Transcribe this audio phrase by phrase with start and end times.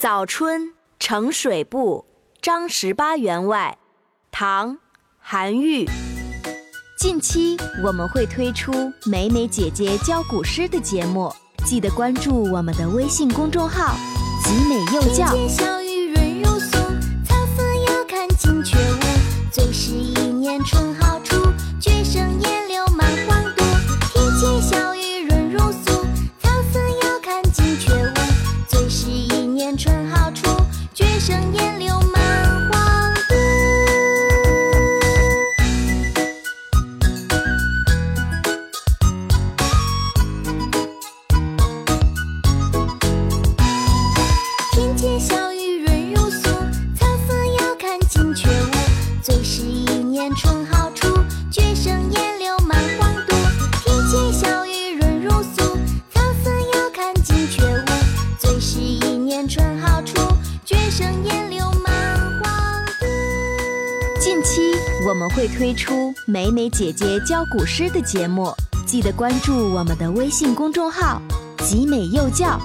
[0.00, 2.06] 早春呈水部，
[2.40, 3.76] 张十八员外，
[4.32, 4.76] 唐·
[5.18, 5.86] 韩愈。
[6.98, 8.72] 近期我们会推出
[9.04, 11.30] 美美姐姐教古诗的节目，
[11.66, 13.94] 记得关注我们的微信公众号
[14.42, 15.36] “集美幼教”。
[31.20, 33.36] 绝胜烟柳满皇都。
[44.72, 46.48] 听见小雨润如酥，
[46.98, 48.70] 草色遥看近却无。
[49.22, 51.06] 最是一年春好处，
[51.50, 53.36] 绝胜烟柳满皇都。
[53.84, 55.76] 听见小雨润如酥，
[56.14, 57.84] 草色遥看近却无。
[58.38, 60.14] 最是一年春好处，
[60.70, 64.20] 绝生烟柳满皇都。
[64.20, 64.72] 近期
[65.04, 68.54] 我们会推出美美姐姐教古诗的节目，
[68.86, 71.20] 记得关注我们的微信公众号
[71.66, 72.56] “集美幼教”。